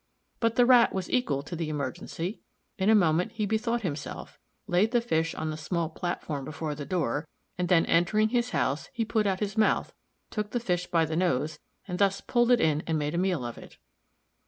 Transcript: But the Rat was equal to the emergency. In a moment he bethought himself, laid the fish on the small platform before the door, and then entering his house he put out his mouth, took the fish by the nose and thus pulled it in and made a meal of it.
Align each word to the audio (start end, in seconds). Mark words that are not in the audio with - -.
But 0.39 0.55
the 0.55 0.65
Rat 0.65 0.93
was 0.95 1.11
equal 1.11 1.43
to 1.43 1.55
the 1.55 1.69
emergency. 1.69 2.39
In 2.79 2.89
a 2.89 2.95
moment 2.95 3.33
he 3.33 3.45
bethought 3.45 3.83
himself, 3.83 4.39
laid 4.65 4.89
the 4.93 4.99
fish 4.99 5.35
on 5.35 5.51
the 5.51 5.57
small 5.57 5.89
platform 5.89 6.43
before 6.43 6.73
the 6.73 6.87
door, 6.87 7.27
and 7.55 7.69
then 7.69 7.85
entering 7.85 8.29
his 8.29 8.49
house 8.49 8.89
he 8.93 9.05
put 9.05 9.27
out 9.27 9.41
his 9.41 9.59
mouth, 9.59 9.93
took 10.31 10.49
the 10.49 10.59
fish 10.59 10.87
by 10.87 11.05
the 11.05 11.15
nose 11.15 11.59
and 11.87 11.99
thus 11.99 12.19
pulled 12.19 12.49
it 12.49 12.59
in 12.59 12.81
and 12.87 12.97
made 12.97 13.13
a 13.13 13.19
meal 13.19 13.45
of 13.45 13.59
it. 13.59 13.77